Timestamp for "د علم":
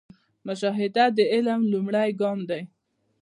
1.17-1.59